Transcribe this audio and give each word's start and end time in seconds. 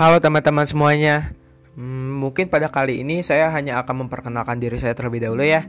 Halo 0.00 0.16
teman-teman 0.16 0.64
semuanya. 0.64 1.36
Hmm, 1.76 2.24
mungkin 2.24 2.48
pada 2.48 2.72
kali 2.72 3.04
ini 3.04 3.20
saya 3.20 3.52
hanya 3.52 3.76
akan 3.84 4.08
memperkenalkan 4.08 4.56
diri 4.56 4.80
saya 4.80 4.96
terlebih 4.96 5.28
dahulu 5.28 5.44
ya. 5.44 5.68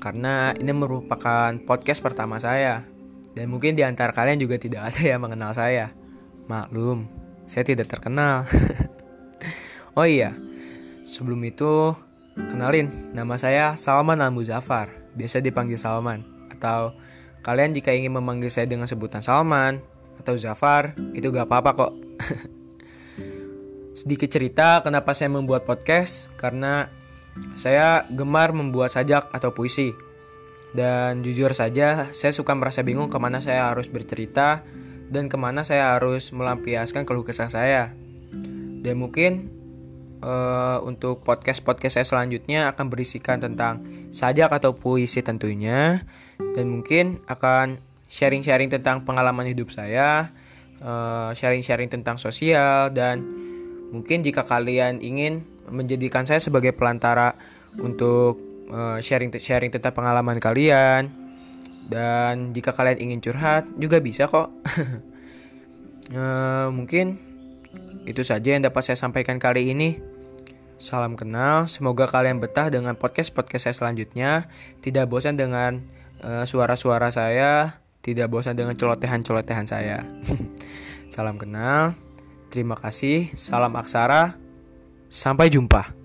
Karena 0.00 0.56
ini 0.56 0.72
merupakan 0.72 1.52
podcast 1.68 2.00
pertama 2.00 2.40
saya. 2.40 2.88
Dan 3.36 3.52
mungkin 3.52 3.76
di 3.76 3.84
antara 3.84 4.16
kalian 4.16 4.40
juga 4.40 4.56
tidak 4.56 4.88
ada 4.88 5.00
yang 5.04 5.20
mengenal 5.20 5.52
saya. 5.52 5.92
Maklum, 6.48 7.04
saya 7.44 7.68
tidak 7.68 7.92
terkenal. 7.92 8.48
oh 10.00 10.08
iya, 10.08 10.32
sebelum 11.04 11.44
itu 11.44 11.92
kenalin 12.32 13.12
nama 13.12 13.36
saya 13.36 13.76
Salman 13.76 14.24
Al 14.24 14.32
Muzaffar, 14.32 14.88
biasa 15.12 15.44
dipanggil 15.44 15.76
Salman 15.76 16.24
atau 16.48 16.96
kalian 17.44 17.76
jika 17.76 17.92
ingin 17.92 18.16
memanggil 18.16 18.48
saya 18.48 18.64
dengan 18.64 18.88
sebutan 18.88 19.20
Salman 19.20 19.84
atau 20.16 20.32
Zafar, 20.32 20.96
itu 21.12 21.28
gak 21.28 21.44
apa-apa 21.44 21.70
kok. 21.76 21.92
Sedikit 23.98 24.30
cerita 24.30 24.78
kenapa 24.86 25.10
saya 25.10 25.26
membuat 25.26 25.66
podcast 25.66 26.30
karena 26.38 26.86
saya 27.58 28.06
gemar 28.06 28.54
membuat 28.54 28.94
sajak 28.94 29.26
atau 29.34 29.50
puisi. 29.50 29.90
Dan 30.70 31.26
jujur 31.26 31.50
saja, 31.50 32.06
saya 32.14 32.30
suka 32.30 32.54
merasa 32.54 32.86
bingung 32.86 33.10
ke 33.10 33.18
mana 33.18 33.42
saya 33.42 33.74
harus 33.74 33.90
bercerita 33.90 34.62
dan 35.10 35.26
ke 35.26 35.34
mana 35.34 35.66
saya 35.66 35.98
harus 35.98 36.30
melampiaskan 36.30 37.02
keluh 37.02 37.26
kesah 37.26 37.50
saya. 37.50 37.90
Dan 38.78 39.02
mungkin 39.02 39.50
uh, 40.22 40.78
untuk 40.86 41.26
podcast-podcast 41.26 41.98
saya 41.98 42.06
selanjutnya 42.06 42.70
akan 42.70 42.94
berisikan 42.94 43.42
tentang 43.42 43.82
sajak 44.14 44.54
atau 44.54 44.78
puisi 44.78 45.26
tentunya. 45.26 46.06
Dan 46.38 46.70
mungkin 46.70 47.18
akan 47.26 47.82
sharing-sharing 48.06 48.70
tentang 48.70 49.02
pengalaman 49.02 49.50
hidup 49.50 49.74
saya, 49.74 50.30
eh, 50.80 51.30
sharing-sharing 51.34 51.90
tentang 51.90 52.16
sosial 52.16 52.88
dan 52.94 53.47
Mungkin 53.88 54.20
jika 54.20 54.44
kalian 54.44 55.00
ingin 55.00 55.44
menjadikan 55.68 56.24
saya 56.24 56.40
sebagai 56.40 56.76
pelantara 56.76 57.36
untuk 57.80 58.40
uh, 58.72 59.00
sharing 59.00 59.32
sharing 59.36 59.72
tentang 59.72 59.92
pengalaman 59.96 60.40
kalian 60.40 61.08
dan 61.88 62.52
jika 62.52 62.76
kalian 62.76 63.00
ingin 63.00 63.20
curhat 63.24 63.64
juga 63.80 64.00
bisa 64.00 64.28
kok. 64.28 64.52
uh, 66.12 66.68
mungkin 66.76 67.16
itu 68.04 68.20
saja 68.24 68.56
yang 68.56 68.64
dapat 68.64 68.84
saya 68.84 68.96
sampaikan 69.00 69.40
kali 69.40 69.72
ini. 69.72 70.00
Salam 70.78 71.18
kenal, 71.18 71.66
semoga 71.66 72.06
kalian 72.06 72.38
betah 72.38 72.70
dengan 72.70 72.94
podcast-podcast 72.94 73.66
saya 73.66 73.74
selanjutnya. 73.74 74.46
Tidak 74.78 75.10
bosan 75.10 75.34
dengan 75.34 75.82
uh, 76.22 76.46
suara-suara 76.46 77.10
saya, 77.10 77.82
tidak 77.98 78.30
bosan 78.30 78.54
dengan 78.54 78.78
celotehan-celotehan 78.78 79.66
saya. 79.66 80.06
Salam 81.14 81.34
kenal. 81.34 82.07
Terima 82.48 82.80
kasih, 82.80 83.28
salam 83.36 83.76
aksara, 83.76 84.40
sampai 85.12 85.52
jumpa. 85.52 85.97